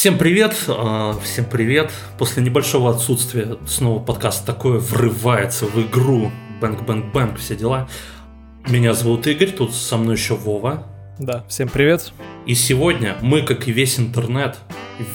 [0.00, 1.92] Всем привет, а, всем привет.
[2.16, 6.32] После небольшого отсутствия снова подкаст такое врывается в игру.
[6.58, 7.86] Бэнк, бэнк, бэнк, все дела.
[8.66, 10.86] Меня зовут Игорь, тут со мной еще Вова.
[11.18, 12.14] Да, всем привет.
[12.46, 14.56] И сегодня мы, как и весь интернет,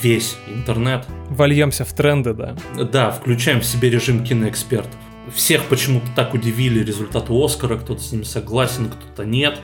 [0.04, 1.08] весь интернет...
[1.32, 2.56] Вольемся в тренды, да.
[2.76, 5.00] Да, включаем в себе режим киноэкспертов.
[5.34, 9.58] Всех почему-то так удивили результаты Оскара, кто-то с ними согласен, кто-то нет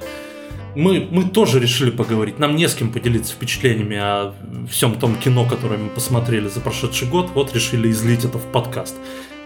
[0.75, 2.39] мы, мы тоже решили поговорить.
[2.39, 4.33] Нам не с кем поделиться впечатлениями о
[4.69, 7.31] всем том кино, которое мы посмотрели за прошедший год.
[7.33, 8.95] Вот решили излить это в подкаст.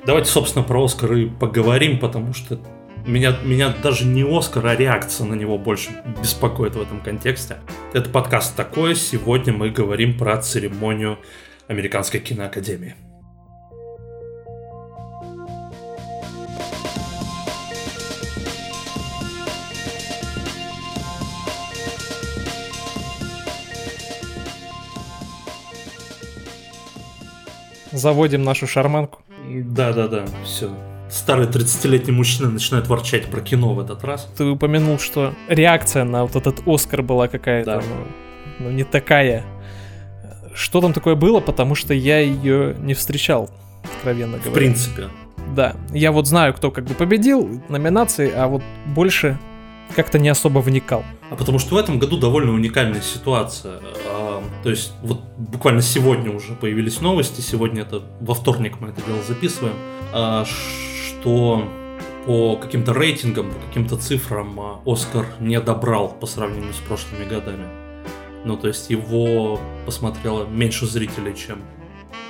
[0.06, 2.60] Давайте, собственно, про Оскар и поговорим, потому что
[3.06, 5.90] меня, меня даже не Оскар, а реакция на него больше
[6.22, 7.58] беспокоит в этом контексте.
[7.94, 8.96] Это подкаст такой.
[8.96, 11.20] Сегодня мы говорим про церемонию
[11.68, 12.96] Американской киноакадемии.
[27.96, 29.20] Заводим нашу шарманку.
[29.48, 30.70] Да-да-да, все.
[31.10, 34.28] Старый 30-летний мужчина начинает ворчать про кино в этот раз.
[34.38, 37.84] Ты упомянул, что реакция на вот этот Оскар была какая-то, да.
[37.88, 39.44] ну, ну, не такая.
[40.54, 43.50] Что там такое было, потому что я ее не встречал,
[43.84, 44.52] откровенно говоря.
[44.52, 45.10] В принципе.
[45.56, 49.38] Да, я вот знаю, кто как бы победил номинации, а вот больше
[49.96, 51.04] как-то не особо вникал.
[51.30, 53.80] А потому что в этом году довольно уникальная ситуация.
[54.44, 59.02] А, то есть вот буквально сегодня уже появились новости, сегодня это во вторник мы это
[59.02, 59.76] дело записываем,
[60.14, 61.68] а, что
[62.26, 67.68] по каким-то рейтингам, по каким-то цифрам а, Оскар не добрал по сравнению с прошлыми годами.
[68.46, 71.62] Ну, то есть его посмотрело меньше зрителей, чем,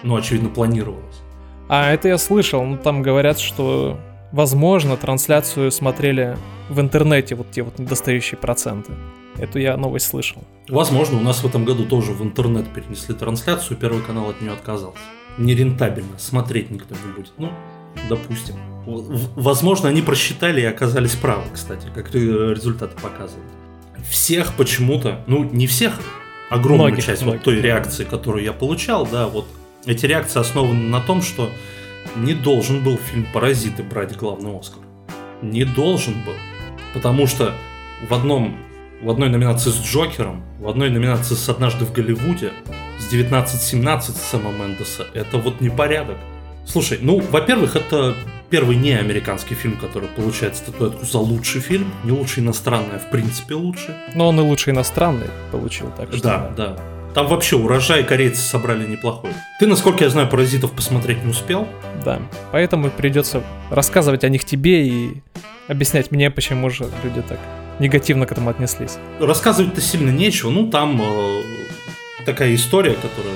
[0.03, 1.21] ну, очевидно, планировалось.
[1.67, 3.99] А это я слышал, ну, там говорят, что
[4.35, 6.37] Возможно, трансляцию смотрели
[6.69, 8.91] в интернете, вот те вот недостающие проценты.
[9.37, 10.43] Эту я новость слышал.
[10.69, 14.51] Возможно, у нас в этом году тоже в интернет перенесли трансляцию, Первый канал от нее
[14.51, 14.99] отказался.
[15.37, 17.33] Нерентабельно, смотреть никто не будет.
[17.37, 17.51] Ну,
[18.09, 18.55] допустим.
[19.35, 23.51] Возможно, они просчитали и оказались правы, кстати, как результаты показывают.
[24.09, 25.99] Всех почему-то, ну, не всех,
[26.49, 29.47] огромную многих, часть многих, вот той реакции, которую я получал, да, вот
[29.85, 31.49] эти реакции основаны на том, что
[32.15, 34.83] не должен был фильм «Паразиты» брать главный Оскар.
[35.41, 36.33] Не должен был.
[36.93, 37.53] Потому что
[38.07, 38.57] в, одном,
[39.01, 42.51] в одной номинации с Джокером, в одной номинации с «Однажды в Голливуде»,
[42.99, 46.17] с 1917 Сэма Мендеса, это вот непорядок.
[46.65, 48.15] Слушай, ну, во-первых, это
[48.49, 51.91] первый не американский фильм, который получает статуэтку за лучший фильм.
[52.03, 53.95] Не лучший иностранный, а в принципе лучше.
[54.15, 56.23] Но он и лучший иностранный получил, так что...
[56.23, 56.77] Да, да.
[57.13, 59.31] Там вообще урожай корейцы собрали неплохой.
[59.59, 61.67] Ты, насколько я знаю, паразитов посмотреть не успел.
[62.03, 62.19] Да,
[62.51, 65.21] поэтому придется рассказывать о них тебе и
[65.67, 67.39] объяснять мне, почему же люди так
[67.79, 68.97] негативно к этому отнеслись.
[69.19, 70.49] Рассказывать-то сильно нечего.
[70.49, 71.43] Ну, там э,
[72.25, 73.35] такая история, которая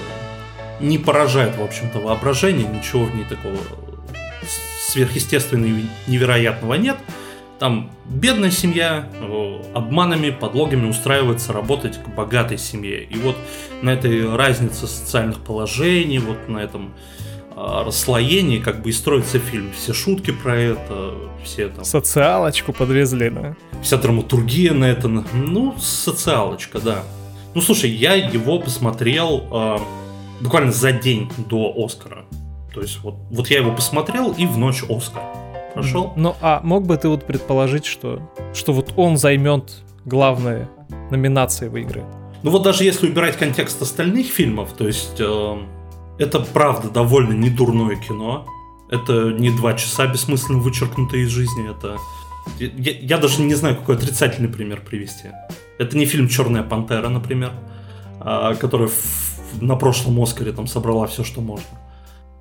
[0.80, 2.68] не поражает, в общем-то, воображение.
[2.68, 3.58] Ничего в ней такого
[4.88, 6.98] сверхъестественного и невероятного нет.
[7.60, 13.04] Там бедная семья э, обманами, подлогами устраивается работать к богатой семье.
[13.04, 13.36] И вот
[13.82, 17.29] на этой разнице социальных положений, вот на этом э,
[17.60, 19.72] расслоении как бы и строится фильм.
[19.76, 21.84] Все шутки про это, все там...
[21.84, 23.56] Социалочку подвезли, да?
[23.82, 27.04] Вся драматургия на это, ну, социалочка, да.
[27.54, 29.78] Ну, слушай, я его посмотрел э,
[30.42, 32.26] буквально за день до Оскара.
[32.74, 35.24] То есть вот, вот я его посмотрел и в ночь Оскар
[35.74, 36.14] прошел.
[36.16, 38.22] Ну, а мог бы ты вот предположить, что,
[38.54, 40.70] что вот он займет главные
[41.10, 42.08] номинации выиграет?
[42.44, 45.58] Ну вот даже если убирать контекст остальных фильмов, то есть э,
[46.20, 48.46] это правда довольно недурное кино.
[48.90, 51.70] Это не два часа бессмысленно вычеркнутые из жизни.
[51.70, 51.98] Это
[52.60, 55.30] я, я даже не знаю, какой отрицательный пример привести.
[55.78, 57.54] Это не фильм Черная пантера, например,
[58.20, 58.90] э, который
[59.62, 61.68] на прошлом Оскаре там собрала все, что можно.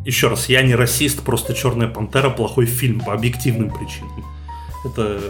[0.04, 4.24] Еще раз, я не расист, просто Черная пантера плохой фильм по объективным причинам.
[4.84, 5.20] Это,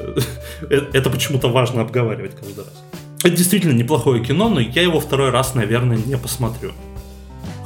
[0.70, 2.84] это почему-то важно обговаривать каждый раз.
[3.20, 6.72] Это действительно неплохое кино, но я его второй раз, наверное, не посмотрю.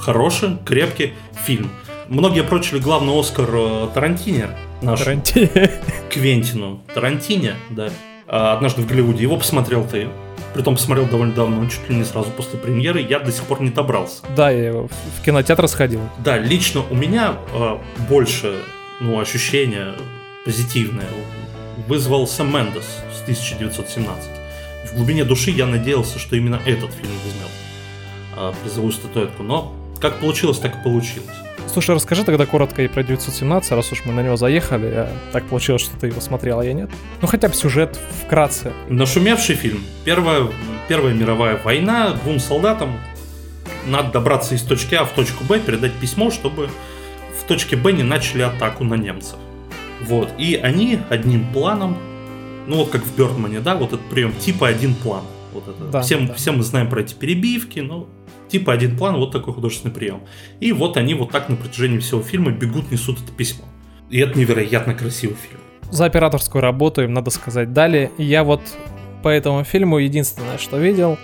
[0.02, 1.12] Хороший, крепкий
[1.46, 1.70] фильм.
[2.08, 4.48] Многие прочили главный Оскар э, Тарантине.
[4.82, 5.70] Наш, Тарантине.
[6.10, 6.82] Квентину.
[6.92, 7.88] Тарантине, да.
[8.26, 9.22] А, однажды в Голливуде.
[9.22, 10.08] Его посмотрел ты.
[10.54, 13.70] Притом посмотрел довольно давно, чуть ли не сразу после премьеры, я до сих пор не
[13.70, 14.24] добрался.
[14.36, 16.00] Да, я его в кинотеатр сходил.
[16.18, 17.78] Да, лично у меня э,
[18.08, 18.56] больше
[19.00, 19.94] ну, ощущения
[20.44, 21.06] позитивное
[21.86, 24.30] вызвал Сэм Мендес с 1917.
[24.90, 27.52] В глубине души я надеялся, что именно этот фильм возьмет
[28.36, 29.72] э, призовую статуэтку, но
[30.02, 31.30] как получилось, так и получилось.
[31.72, 34.86] Слушай, расскажи тогда коротко и про 917, раз уж мы на него заехали.
[34.86, 36.90] А так получилось, что ты его смотрел, а я нет.
[37.22, 38.72] Ну хотя бы сюжет вкратце.
[38.88, 39.82] Нашумевший фильм.
[40.04, 40.48] Первая,
[40.88, 42.10] Первая мировая война.
[42.24, 42.98] Двум солдатам
[43.86, 46.68] надо добраться из точки А в точку Б, передать письмо, чтобы
[47.40, 49.36] в точке Б не начали атаку на немцев.
[50.02, 50.30] Вот.
[50.38, 51.96] И они одним планом,
[52.66, 55.22] ну вот как в Бертмане, да, вот этот прием типа один план.
[55.52, 55.84] Вот это.
[55.84, 56.34] Да, всем, да.
[56.34, 58.08] все мы знаем про эти перебивки, но
[58.52, 60.20] типа один план, вот такой художественный прием.
[60.60, 63.64] И вот они вот так на протяжении всего фильма бегут, несут это письмо.
[64.10, 65.60] И это невероятно красивый фильм.
[65.90, 68.10] За операторскую работу им надо сказать далее.
[68.18, 68.60] Я вот
[69.22, 71.18] по этому фильму единственное, что видел,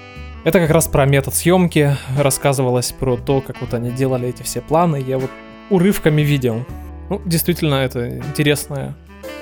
[0.44, 1.96] это как раз про метод съемки.
[2.16, 5.04] Рассказывалось про то, как вот они делали эти все планы.
[5.06, 5.30] Я вот
[5.70, 6.64] урывками видел.
[7.10, 8.96] Ну, действительно, это интересное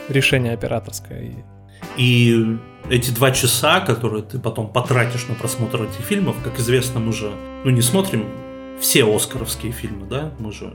[0.09, 1.45] решение операторское.
[1.97, 2.59] И
[2.91, 7.31] эти два часа, которые ты потом потратишь на просмотр этих фильмов, как известно, мы же
[7.65, 8.27] ну, не смотрим
[8.81, 10.33] все оскаровские фильмы, да?
[10.39, 10.73] Мы же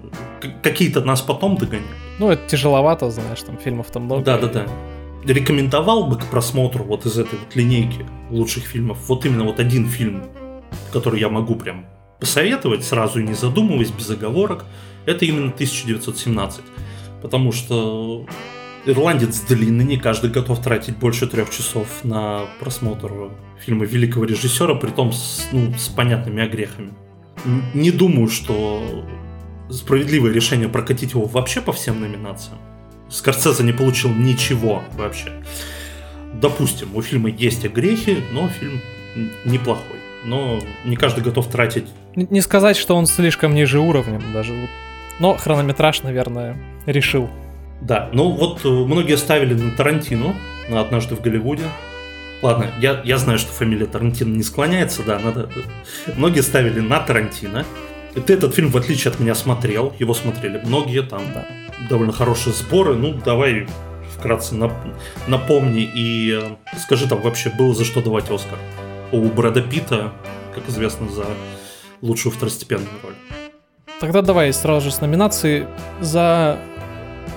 [0.64, 1.92] какие-то нас потом догоняют.
[2.20, 4.24] Ну, это тяжеловато, знаешь, там фильмов там много.
[4.24, 4.68] Да, да, да.
[5.24, 9.88] Рекомендовал бы к просмотру вот из этой вот линейки лучших фильмов вот именно вот один
[9.88, 10.24] фильм,
[10.92, 11.86] который я могу прям
[12.20, 14.66] посоветовать сразу и не задумываясь, без оговорок.
[15.06, 16.62] Это именно 1917.
[17.22, 18.26] Потому что
[18.86, 24.90] ирландец длинный, не каждый готов тратить больше трех часов на просмотр фильма великого режиссера, при
[24.90, 26.94] том с, ну, с понятными огрехами.
[27.74, 29.06] Не думаю, что
[29.70, 32.60] справедливое решение прокатить его вообще по всем номинациям.
[33.10, 35.32] Скорсезе не получил ничего вообще.
[36.34, 38.82] Допустим, у фильма есть огрехи, но фильм
[39.46, 39.98] неплохой.
[40.24, 41.88] Но не каждый готов тратить...
[42.16, 44.70] Не сказать, что он слишком ниже уровнем даже.
[45.20, 47.30] Но хронометраж, наверное, решил.
[47.82, 50.36] Да, ну вот э, многие ставили на Тарантину,
[50.70, 51.64] на «Однажды в Голливуде».
[52.42, 55.50] Ладно, я, я знаю, что фамилия Тарантино не склоняется, да, надо...
[56.16, 57.66] Многие ставили на Тарантино.
[58.16, 59.94] И ты этот фильм, в отличие от меня, смотрел.
[60.00, 61.46] Его смотрели многие, там да.
[61.90, 62.96] довольно хорошие сборы.
[62.96, 63.68] Ну, давай
[64.18, 64.96] вкратце нап-
[65.28, 68.60] напомни и э, скажи, там вообще было за что давать Оскар.
[69.12, 70.12] У Брэда Питта,
[70.54, 71.26] как известно, за
[72.02, 73.14] лучшую второстепенную роль.
[74.00, 75.68] Тогда давай сразу же с номинацией
[76.00, 76.60] за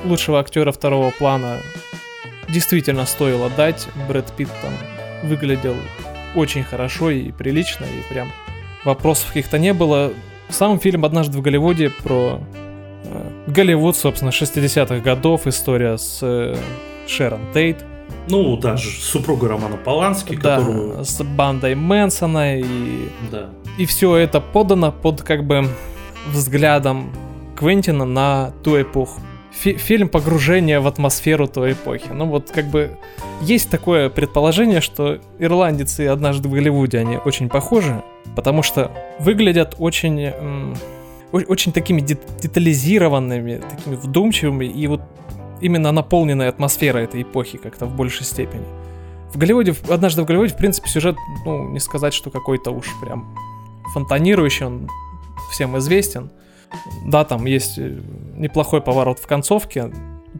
[0.04, 1.58] лучшего актера второго плана
[2.48, 3.88] действительно стоило дать.
[4.08, 4.72] Брэд Питт там
[5.28, 5.74] выглядел
[6.34, 8.30] очень хорошо и прилично, и прям
[8.84, 10.12] вопросов каких-то не было.
[10.48, 12.40] Сам фильм «Однажды в Голливуде» про
[13.04, 16.56] э, Голливуд, собственно, 60-х годов, история с э,
[17.06, 17.84] Шерон Тейт.
[18.28, 21.04] Ну, даже супруга Романа Полански, да, которую...
[21.04, 23.08] с бандой Мэнсона, и...
[23.30, 23.50] Да.
[23.78, 25.68] И все это подано под, как бы,
[26.30, 27.10] взглядом
[27.56, 29.20] Квентина на ту эпоху.
[29.60, 32.08] Фи фильм погружения в атмосферу той эпохи.
[32.12, 32.98] Ну вот как бы
[33.40, 38.02] есть такое предположение, что ирландец и однажды в Голливуде они очень похожи,
[38.36, 38.90] потому что
[39.20, 40.32] выглядят очень,
[41.32, 45.00] очень такими детализированными, такими вдумчивыми и вот
[45.60, 48.64] именно наполненной атмосферой этой эпохи как-то в большей степени.
[49.32, 53.36] В Голливуде, однажды в Голливуде, в принципе, сюжет, ну, не сказать, что какой-то уж прям
[53.92, 54.88] фонтанирующий, он
[55.50, 56.30] всем известен.
[57.06, 58.00] Да, там есть э,
[58.36, 59.90] неплохой поворот в концовке.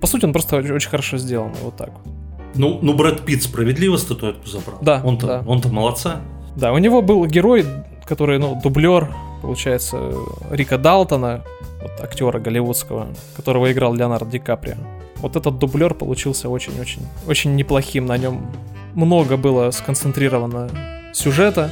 [0.00, 2.12] По сути, он просто очень, очень хорошо сделан, вот так вот.
[2.54, 4.78] Ну, ну Брэд Питт справедливо статуэтку забрал.
[4.80, 5.00] Да.
[5.04, 5.42] Он-то, да.
[5.46, 6.20] он-то молодца.
[6.56, 7.64] Да, у него был герой,
[8.04, 9.10] который, ну, дублер,
[9.42, 10.12] получается,
[10.50, 11.44] Рика Далтона,
[11.82, 14.76] вот актера голливудского, которого играл Леонардо Ди Каприо.
[15.16, 18.06] Вот этот дублер получился очень-очень очень неплохим.
[18.06, 18.46] На нем
[18.94, 20.68] много было сконцентрировано
[21.12, 21.70] сюжета.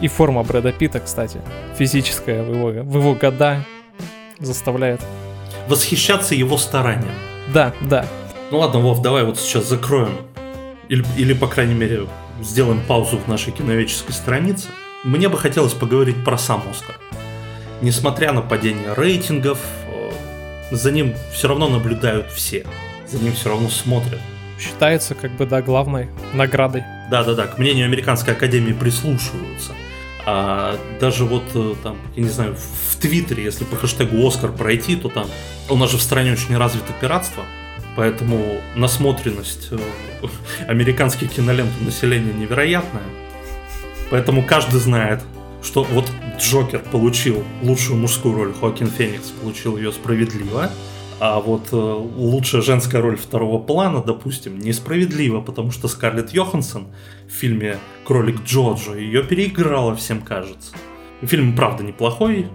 [0.00, 1.40] И форма Брэда Питта, кстати,
[1.76, 3.64] физическая в его, в его года
[4.40, 5.00] заставляет.
[5.68, 7.14] Восхищаться его старанием.
[7.52, 8.06] Да, да.
[8.50, 10.16] Ну ладно, Вов, давай вот сейчас закроем.
[10.88, 12.06] Или, или по крайней мере,
[12.42, 14.68] сделаем паузу в нашей киновеческой странице.
[15.04, 16.98] Мне бы хотелось поговорить про сам Оскар.
[17.80, 20.10] Несмотря на падение рейтингов, э,
[20.74, 22.66] за ним все равно наблюдают все.
[23.06, 24.20] За ним все равно смотрят.
[24.58, 26.82] Считается как бы, да, главной наградой.
[27.10, 29.72] Да-да-да, к мнению Американской Академии прислушиваются.
[30.30, 34.94] А даже вот э, там, я не знаю, в Твиттере, если по хэштегу Оскар пройти,
[34.94, 35.26] то там
[35.70, 37.44] у нас же в стране очень развито пиратство,
[37.96, 39.78] поэтому насмотренность э,
[40.68, 43.04] американских кинолент у населения невероятная.
[44.10, 45.22] Поэтому каждый знает,
[45.62, 50.70] что вот Джокер получил лучшую мужскую роль, Хоакин Феникс получил ее справедливо,
[51.20, 56.88] а вот э, лучшая женская роль второго плана, допустим, несправедливо, потому что Скарлетт Йоханссон
[57.26, 60.72] в фильме «Кролик Джоджо» ее переиграла, всем кажется.
[61.22, 62.46] Фильм, правда, неплохой.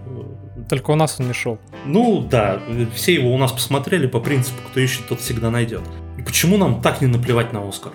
[0.70, 1.60] Только у нас он не шел.
[1.86, 2.62] Ну да,
[2.96, 5.82] все его у нас посмотрели по принципу, кто ищет, тот всегда найдет.
[6.18, 7.92] И почему нам так не наплевать на Оскар?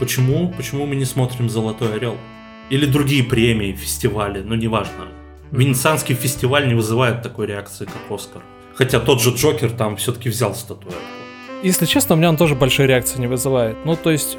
[0.00, 0.52] Почему?
[0.56, 2.16] Почему мы не смотрим «Золотой орел»?
[2.70, 5.08] Или другие премии, фестивали, ну неважно.
[5.52, 8.42] Венецианский фестиваль не вызывает такой реакции, как Оскар.
[8.76, 11.00] Хотя тот же Джокер там все-таки взял статуэтку.
[11.62, 13.76] Если честно, у меня он тоже большой реакции не вызывает.
[13.84, 14.36] Ну, то есть,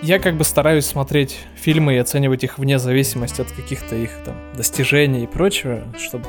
[0.00, 4.34] я как бы стараюсь смотреть фильмы и оценивать их вне зависимости от каких-то их там
[4.56, 6.26] достижений и прочего, чтобы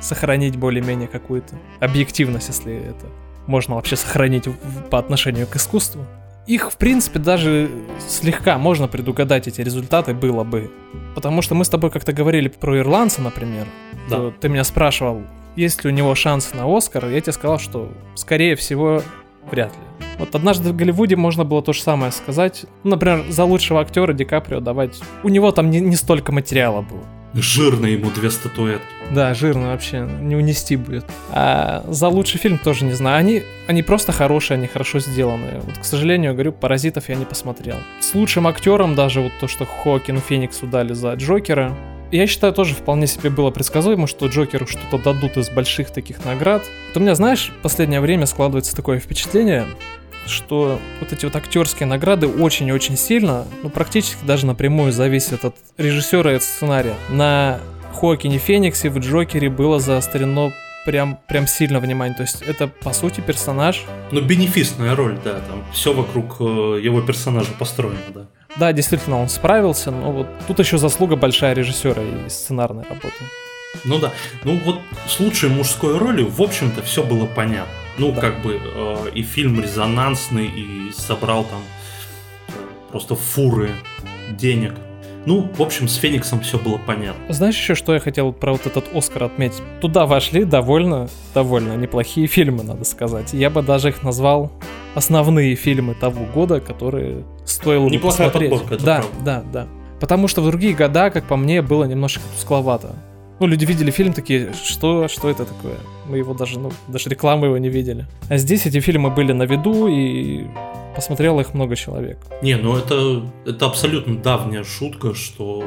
[0.00, 3.06] сохранить более-менее какую-то объективность, если это
[3.46, 4.44] можно вообще сохранить
[4.90, 6.04] по отношению к искусству.
[6.46, 7.70] Их, в принципе, даже
[8.06, 10.70] слегка можно предугадать эти результаты было бы.
[11.14, 13.66] Потому что мы с тобой как-то говорили про ирландца, например.
[14.08, 14.32] Да.
[14.40, 15.22] Ты меня спрашивал,
[15.56, 19.02] есть ли у него шансы на Оскар, я тебе сказал, что, скорее всего,
[19.50, 20.06] вряд ли.
[20.18, 22.64] Вот однажды в Голливуде можно было то же самое сказать.
[22.82, 25.00] Ну, например, за лучшего актера Ди Каприо давать.
[25.22, 27.02] У него там не, не столько материала было.
[27.34, 28.86] Жирно ему две статуэтки.
[29.12, 31.04] Да, жирно вообще, не унести будет.
[31.30, 33.18] А за лучший фильм тоже не знаю.
[33.18, 35.60] Они, они просто хорошие, они хорошо сделаны.
[35.62, 37.76] Вот, к сожалению, говорю, «Паразитов» я не посмотрел.
[38.00, 41.76] С лучшим актером даже вот то, что Хоакину Фениксу дали за Джокера,
[42.10, 46.62] я считаю, тоже вполне себе было предсказуемо, что Джокеру что-то дадут из больших таких наград.
[46.88, 49.66] Вот у меня, знаешь, в последнее время складывается такое впечатление,
[50.26, 56.32] что вот эти вот актерские награды очень-очень сильно, ну практически даже напрямую зависят от режиссера
[56.32, 56.94] и от сценария.
[57.08, 57.60] На
[57.94, 60.52] Хоакине Фениксе в Джокере было заострено
[60.86, 62.16] прям, прям сильно внимание.
[62.16, 63.84] То есть это, по сути, персонаж.
[64.12, 68.26] Ну, бенефисная роль, да, там все вокруг э, его персонажа построено, да.
[68.56, 73.16] Да, действительно, он справился, но вот тут еще заслуга большая режиссера и сценарной работы.
[73.84, 74.12] Ну да,
[74.44, 77.72] ну вот с лучшей мужской ролью, в общем-то, все было понятно.
[77.98, 78.20] Ну, да.
[78.20, 81.60] как бы э, и фильм резонансный, и собрал там
[82.48, 82.52] э,
[82.90, 83.70] просто фуры
[84.30, 84.74] денег.
[85.26, 87.32] Ну, в общем, с Фениксом все было понятно.
[87.32, 89.62] Знаешь еще, что я хотел про вот этот Оскар отметить?
[89.80, 93.32] Туда вошли довольно, довольно неплохие фильмы, надо сказать.
[93.34, 94.50] Я бы даже их назвал
[94.94, 97.24] основные фильмы того года, которые
[97.58, 98.50] стоило Неплохая посмотреть.
[98.50, 99.24] подборка, это да, правда.
[99.24, 99.66] да, да.
[100.00, 102.94] Потому что в другие года, как по мне, было немножко тускловато.
[103.40, 105.76] Ну, люди видели фильм такие, что, что это такое?
[106.08, 108.06] Мы его даже, ну, даже рекламы его не видели.
[108.28, 110.46] А здесь эти фильмы были на виду, и
[110.94, 112.18] посмотрело их много человек.
[112.42, 115.62] Не, ну это, это абсолютно давняя шутка, что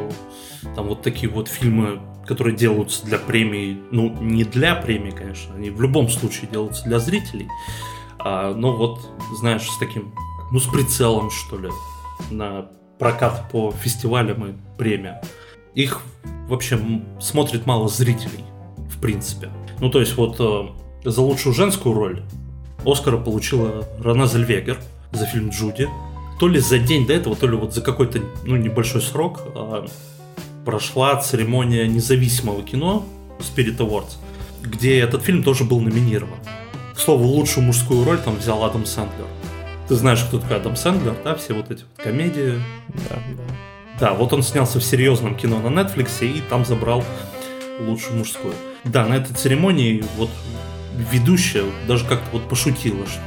[0.75, 5.69] там вот такие вот фильмы, которые делаются для премии, ну, не для премии, конечно, они
[5.69, 7.47] в любом случае делаются для зрителей,
[8.19, 8.99] а, но вот,
[9.39, 10.13] знаешь, с таким,
[10.51, 11.69] ну, с прицелом, что ли,
[12.29, 12.67] на
[12.99, 15.15] прокат по фестивалям и премиям.
[15.73, 16.01] Их
[16.47, 16.79] вообще
[17.19, 18.43] смотрит мало зрителей,
[18.89, 19.49] в принципе.
[19.79, 22.21] Ну, то есть вот э, за лучшую женскую роль
[22.85, 24.77] Оскара получила Рана Зельвегер
[25.11, 25.87] за фильм «Джуди».
[26.39, 29.87] То ли за день до этого, то ли вот за какой-то ну, небольшой срок э,
[30.65, 33.05] прошла церемония независимого кино
[33.39, 34.17] Spirit Awards,
[34.61, 36.37] где этот фильм тоже был номинирован.
[36.95, 39.27] К слову, лучшую мужскую роль там взял Адам Сэндлер.
[39.87, 41.35] Ты знаешь, кто такой Адам Сэндлер, да?
[41.35, 42.61] Все вот эти вот комедии.
[43.09, 43.43] Да, да.
[43.99, 47.03] Да, вот он снялся в серьезном кино на Netflix и там забрал
[47.79, 48.53] лучшую мужскую.
[48.83, 50.29] Да, на этой церемонии вот
[51.11, 53.21] ведущая даже как-то вот пошутила, что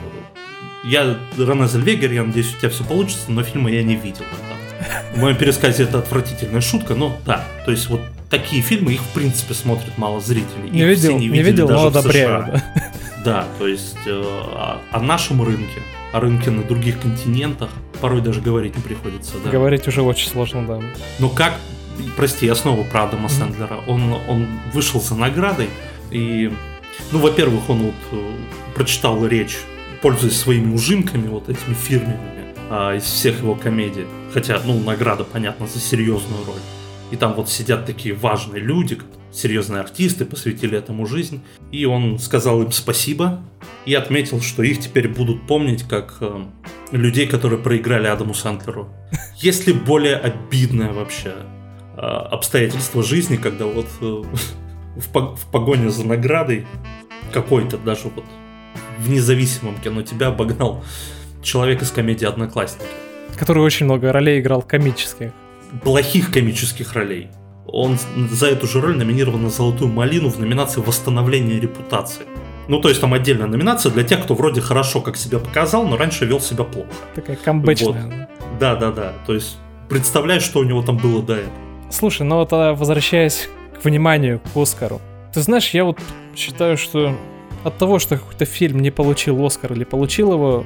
[0.85, 4.25] я Рене Зельвегер, я надеюсь, у тебя все получится, но фильма я не видел.
[5.15, 9.15] В моем пересказе это отвратительная шутка, но да, то есть вот такие фильмы, их в
[9.15, 10.71] принципе смотрят мало зрителей.
[10.71, 12.47] Не видел, не, не видел, даже но одобряю.
[12.47, 12.63] Да.
[13.25, 15.81] да, то есть э, о, о нашем рынке,
[16.15, 19.35] о рынке на других континентах порой даже говорить не приходится.
[19.45, 19.51] Да.
[19.51, 20.81] Говорить уже очень сложно, да.
[21.19, 21.55] Ну как,
[22.17, 23.29] прости, я снова про Адама.
[23.29, 23.81] Сэндлера.
[23.89, 25.69] Он, он вышел за наградой,
[26.13, 26.53] и,
[27.11, 28.37] ну, во-первых, он вот э,
[28.77, 29.59] прочитал речь,
[30.03, 34.07] пользуясь своими ужимками, вот этими фирменными, а, из всех его комедий.
[34.33, 36.61] Хотя, ну, награда, понятно, за серьезную роль.
[37.11, 39.01] И там вот сидят такие важные люди,
[39.35, 41.43] серьезные артисты, посвятили этому жизнь.
[41.73, 43.43] И он сказал им спасибо
[43.87, 46.45] и отметил, что их теперь будут помнить как э,
[46.93, 48.89] людей, которые проиграли Адаму Сантлеру.
[49.37, 51.35] Есть ли более обидное вообще
[51.97, 54.05] э, обстоятельство жизни, когда вот э,
[54.97, 56.67] в, в погоне за наградой
[57.33, 58.25] какой-то даже вот
[58.99, 60.85] в независимом кино тебя обогнал
[61.43, 62.87] человек из комедии «Одноклассники».
[63.37, 65.33] Который очень много ролей играл комических.
[65.83, 67.29] Плохих комических ролей.
[67.67, 67.99] Он
[68.31, 72.23] за эту же роль номинирован на «Золотую малину» в номинации «Восстановление репутации».
[72.69, 75.97] Ну, то есть там отдельная номинация для тех, кто вроде хорошо как себя показал, но
[75.97, 76.89] раньше вел себя плохо.
[77.15, 78.05] Такая камбэчная.
[78.05, 78.59] Вот.
[78.59, 79.13] Да, да, да.
[79.27, 81.53] То есть представляешь, что у него там было до этого.
[81.91, 85.01] Слушай, ну вот а, возвращаясь к вниманию к Оскару.
[85.33, 85.99] Ты знаешь, я вот
[86.35, 87.15] считаю, что
[87.65, 90.65] от того, что какой-то фильм не получил Оскар или получил его,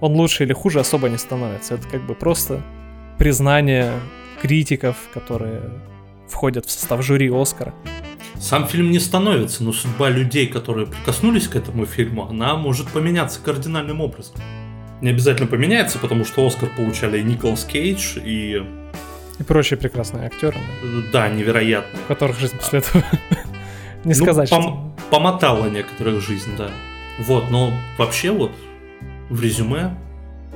[0.00, 1.74] он лучше или хуже особо не становится.
[1.74, 2.62] Это как бы просто
[3.18, 3.92] признание
[4.40, 5.62] критиков, которые
[6.28, 7.74] входят в состав жюри Оскара.
[8.40, 13.40] Сам фильм не становится, но судьба людей, которые прикоснулись к этому фильму, она может поменяться
[13.40, 14.36] кардинальным образом.
[15.00, 18.62] Не обязательно поменяется, потому что Оскар получали и Николас Кейдж, и...
[19.38, 20.56] И прочие прекрасные актеры.
[21.12, 22.02] Да, невероятные.
[22.04, 23.04] У которых жизнь после этого...
[24.04, 24.92] Не ну, сказать, что...
[25.10, 26.70] Помотала некоторых жизнь, да.
[27.18, 28.52] Вот, но вообще вот
[29.30, 29.96] в резюме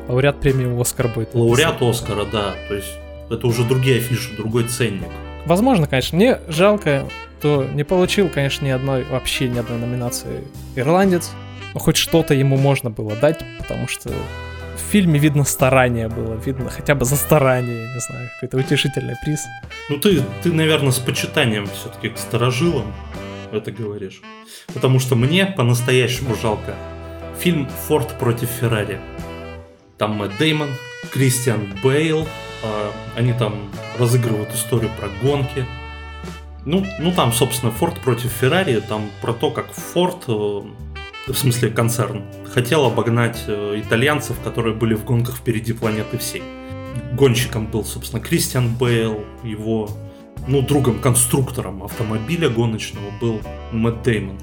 [0.09, 1.35] Лауреат премии Оскар будет.
[1.35, 2.55] Лауреат Оскара, да.
[2.69, 2.93] То есть
[3.31, 5.09] это уже другие афиши, другой ценник.
[5.47, 6.17] Возможно, конечно.
[6.17, 7.09] Мне жалко,
[7.39, 10.45] кто не получил, конечно, ни одной, вообще ни одной номинации
[10.77, 11.31] ирландец.
[11.75, 16.71] Но хоть что-то ему можно было дать, потому что в фильме видно старание было, видно
[16.71, 19.41] хотя бы за старание, не знаю, какой-то утешительный приз.
[19.89, 22.93] Ну ты, ты, наверное, с почитанием все-таки к старожилам
[23.53, 24.21] это говоришь.
[24.73, 26.75] Потому что мне по-настоящему жалко
[27.39, 29.01] фильм «Форд против Феррари».
[29.99, 30.71] Там Мэтт Деймон,
[31.11, 32.27] Кристиан Бейл,
[33.17, 35.67] они там разыгрывают историю про гонки.
[36.65, 41.71] Ну, ну там, собственно, Форд против Феррари, там про то, как Форд, э, в смысле
[41.71, 46.43] концерн, хотел обогнать э, итальянцев, которые были в гонках впереди планеты всей.
[47.15, 49.91] Гонщиком был, собственно, Кристиан Бейл, его,
[50.47, 53.41] ну, другом-конструктором автомобиля гоночного был
[53.73, 54.39] Мэтт Деймон.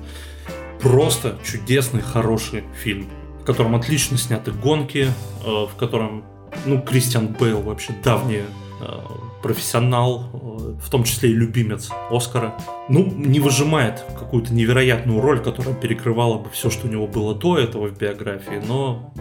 [0.82, 3.08] Просто чудесный, хороший фильм,
[3.42, 5.08] в котором отлично сняты гонки,
[5.46, 6.26] э, в котором
[6.66, 8.44] ну, Кристиан Бейл вообще давний
[8.82, 9.00] э,
[9.42, 12.56] профессионал, э, в том числе и любимец Оскара.
[12.90, 17.58] Ну, не выжимает какую-то невероятную роль, которая перекрывала бы все, что у него было до
[17.58, 19.14] этого в биографии, но...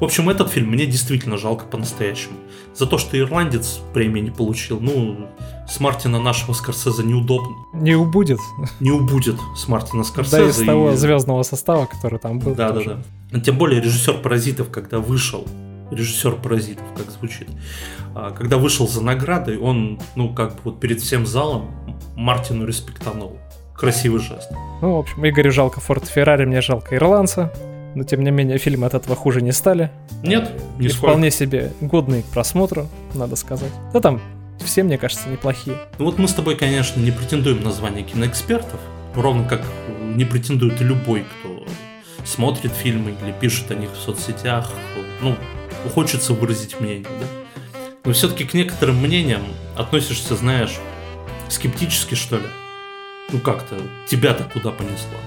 [0.00, 2.36] В общем, этот фильм мне действительно жалко по-настоящему.
[2.74, 5.28] За то, что ирландец премии не получил, ну,
[5.68, 7.54] с Мартина нашего Скорсезе неудобно.
[7.72, 8.40] Не убудет.
[8.80, 10.38] Не убудет с Мартина Скорсезе.
[10.38, 10.96] Да, из того и...
[10.96, 12.54] звездного состава, который там был.
[12.54, 13.02] Да, тоже.
[13.30, 13.40] да, да.
[13.40, 15.46] Тем более режиссер «Паразитов», когда вышел
[15.90, 17.48] режиссер «Паразитов», как звучит.
[18.14, 21.70] А, когда вышел за наградой, он, ну, как бы вот перед всем залом
[22.16, 23.38] Мартину респектанул.
[23.74, 24.50] Красивый жест.
[24.80, 27.52] Ну, в общем, Игорю жалко Форд Феррари, мне жалко ирландца.
[27.94, 29.90] Но, тем не менее, фильмы от этого хуже не стали.
[30.22, 33.72] Нет, не вполне себе годный к просмотру, надо сказать.
[33.92, 34.20] Да там
[34.64, 35.76] все, мне кажется, неплохие.
[35.98, 38.80] Ну вот мы с тобой, конечно, не претендуем на звание киноэкспертов,
[39.14, 39.62] ровно как
[40.00, 41.64] не претендует любой, кто
[42.24, 44.70] смотрит фильмы или пишет о них в соцсетях.
[45.22, 45.36] Ну,
[45.86, 47.26] хочется выразить мнение, да?
[48.04, 49.42] Но все-таки к некоторым мнениям
[49.76, 50.76] относишься, знаешь,
[51.48, 52.46] скептически, что ли?
[53.32, 53.76] Ну как-то,
[54.08, 55.18] тебя-то куда понесло?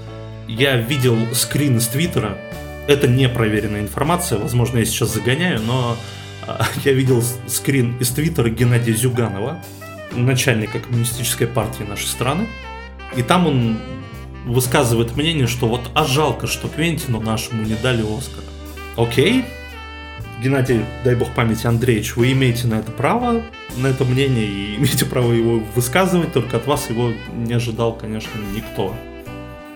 [0.48, 2.38] Я видел скрин из Твиттера,
[2.88, 5.98] это не проверенная информация, возможно, я сейчас загоняю, но
[6.48, 9.62] а, я видел скрин из Твиттера Геннадия Зюганова,
[10.14, 12.48] начальника коммунистической партии нашей страны,
[13.16, 13.78] и там он
[14.46, 18.44] высказывает мнение, что вот а жалко, что Квентину нашему не дали Оскар.
[18.96, 19.46] Окей,
[20.42, 23.42] Геннадий, дай бог памяти, Андреевич, вы имеете на это право,
[23.76, 28.40] на это мнение, и имеете право его высказывать, только от вас его не ожидал, конечно,
[28.56, 28.94] никто.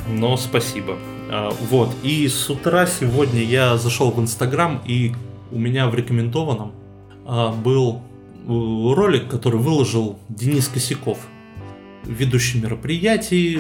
[0.08, 0.98] Но спасибо.
[1.30, 5.14] А, вот, и с утра сегодня я зашел в Инстаграм, и
[5.52, 6.72] у меня в рекомендованном
[7.26, 8.02] а, был
[8.46, 11.20] э, ролик, который выложил Денис Косяков,
[12.06, 13.60] ведущий мероприятий,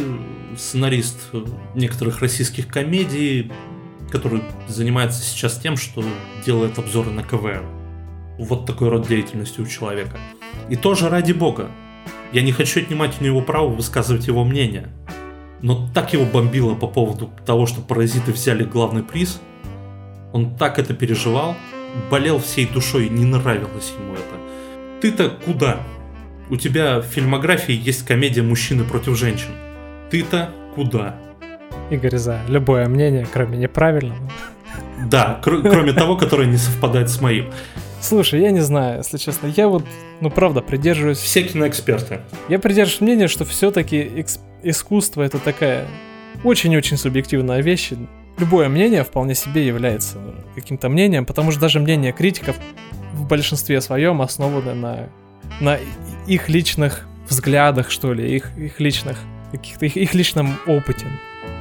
[0.58, 1.32] сценарист
[1.76, 3.52] некоторых российских комедий,
[4.14, 6.04] который занимается сейчас тем, что
[6.46, 7.66] делает обзоры на КВН.
[8.38, 10.20] Вот такой род деятельности у человека.
[10.70, 11.72] И тоже ради бога.
[12.32, 14.90] Я не хочу отнимать у него право высказывать его мнение.
[15.64, 19.42] Но так его бомбило по поводу того, что паразиты взяли главный приз.
[20.32, 21.56] Он так это переживал,
[22.12, 25.02] болел всей душой, не нравилось ему это.
[25.02, 25.80] Ты-то куда?
[26.52, 29.50] У тебя в фильмографии есть комедия «Мужчины против женщин».
[30.12, 31.18] Ты-то куда?
[31.94, 34.30] Игорь за любое мнение, кроме неправильного.
[35.06, 37.52] Да, кр- кроме того, которое не совпадает с моим.
[38.02, 39.86] Слушай, я не знаю, если честно, я вот,
[40.22, 41.20] ну правда, придерживаюсь...
[41.20, 42.22] Все киноэксперты.
[42.50, 45.86] Я придерживаюсь мнения, что все-таки экс- искусство это такая
[46.44, 47.92] очень-очень субъективная вещь.
[48.38, 50.18] Любое мнение вполне себе является
[50.56, 52.56] каким-то мнением, потому что даже мнение критиков
[53.14, 55.10] в большинстве своем основаны на,
[55.62, 55.78] на
[56.28, 59.18] их личных взглядах, что ли, их, их личных
[59.52, 61.06] каких-то их, их личном опыте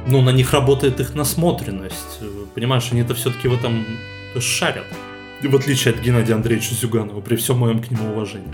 [0.07, 2.19] ну, на них работает их насмотренность.
[2.53, 3.85] Понимаешь, они это все-таки в этом
[4.39, 4.85] шарят.
[5.41, 8.53] В отличие от Геннадия Андреевича Зюганова, при всем моем к нему уважении.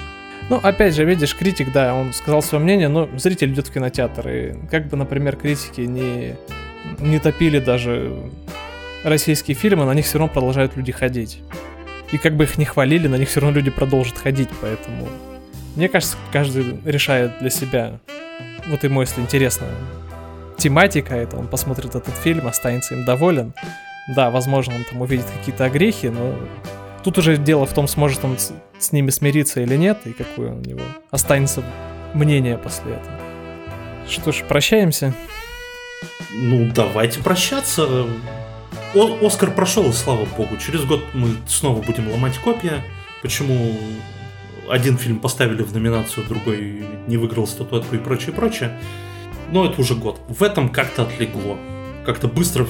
[0.50, 4.28] Ну, опять же, видишь, критик, да, он сказал свое мнение, но зритель идет в кинотеатр.
[4.30, 6.36] И как бы, например, критики не,
[7.00, 8.12] не топили даже
[9.04, 11.42] российские фильмы, на них все равно продолжают люди ходить.
[12.12, 15.08] И как бы их не хвалили, на них все равно люди продолжат ходить, поэтому...
[15.76, 18.00] Мне кажется, каждый решает для себя.
[18.68, 19.68] Вот ему, если интересно,
[20.60, 23.54] тематика это, он посмотрит этот фильм, останется им доволен.
[24.16, 26.36] Да, возможно, он там увидит какие-то огрехи, но
[27.04, 30.52] тут уже дело в том, сможет он с, с ними смириться или нет, и какое
[30.52, 31.64] у него останется
[32.14, 33.16] мнение после этого.
[34.08, 35.14] Что ж, прощаемся.
[36.32, 38.06] Ну, давайте прощаться.
[38.96, 40.58] О Оскар прошел, слава богу.
[40.58, 42.84] Через год мы снова будем ломать копия.
[43.22, 43.78] Почему
[44.70, 48.80] один фильм поставили в номинацию, другой не выиграл статуэтку и прочее, прочее
[49.52, 50.20] но это уже год.
[50.28, 51.58] В этом как-то отлегло.
[52.06, 52.66] Как-то быстро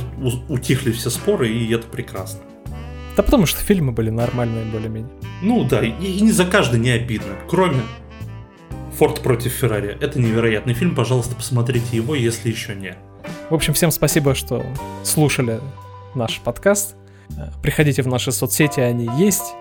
[0.49, 2.41] утихли все споры, и это прекрасно.
[3.15, 5.11] Да потому что фильмы были нормальные более-менее.
[5.41, 7.33] Ну да, и, и не за каждый не обидно.
[7.47, 7.81] Кроме
[8.99, 9.97] Форд против Феррари.
[10.01, 12.97] Это невероятный фильм, пожалуйста, посмотрите его, если еще не.
[13.49, 14.65] В общем, всем спасибо, что
[15.03, 15.61] слушали
[16.15, 16.97] наш подкаст.
[17.63, 19.53] Приходите в наши соцсети, они есть.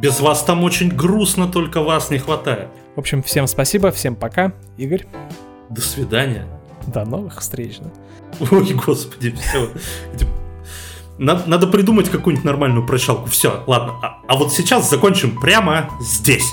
[0.00, 2.68] Без вас там очень грустно, только вас не хватает.
[2.94, 4.52] В общем, всем спасибо, всем пока.
[4.76, 5.06] Игорь.
[5.70, 6.46] До свидания.
[6.92, 7.78] До новых встреч.
[8.50, 9.70] Ой, господи, все.
[11.18, 13.28] Надо, придумать какую-нибудь нормальную прощалку.
[13.28, 13.94] Все, ладно.
[14.02, 16.46] А, а вот сейчас закончим прямо здесь.